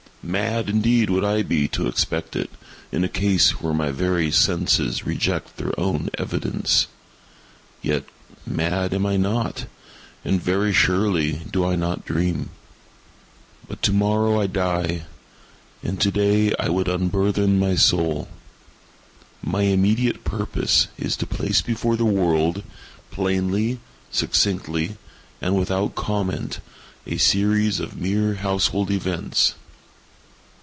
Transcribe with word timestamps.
Mad 0.23 0.69
indeed 0.69 1.09
would 1.09 1.23
I 1.23 1.41
be 1.41 1.67
to 1.69 1.87
expect 1.87 2.35
it, 2.35 2.51
in 2.91 3.03
a 3.03 3.09
case 3.09 3.59
where 3.59 3.73
my 3.73 3.89
very 3.89 4.29
senses 4.31 5.03
reject 5.03 5.57
their 5.57 5.77
own 5.79 6.11
evidence. 6.15 6.85
Yet, 7.81 8.05
mad 8.45 8.93
am 8.93 9.07
I 9.07 9.17
not—and 9.17 10.39
very 10.39 10.73
surely 10.73 11.41
do 11.51 11.65
I 11.65 11.75
not 11.75 12.05
dream. 12.05 12.51
But 13.67 13.81
to 13.81 13.93
morrow 13.93 14.39
I 14.39 14.45
die, 14.45 15.05
and 15.81 15.99
to 16.01 16.11
day 16.11 16.53
I 16.59 16.69
would 16.69 16.87
unburthen 16.87 17.57
my 17.57 17.75
soul. 17.75 18.27
My 19.41 19.63
immediate 19.63 20.23
purpose 20.23 20.87
is 20.99 21.17
to 21.17 21.25
place 21.25 21.63
before 21.63 21.95
the 21.97 22.05
world, 22.05 22.61
plainly, 23.09 23.79
succinctly, 24.11 24.97
and 25.41 25.55
without 25.57 25.95
comment, 25.95 26.59
a 27.07 27.17
series 27.17 27.79
of 27.79 27.99
mere 27.99 28.35
household 28.35 28.91
events. 28.91 29.55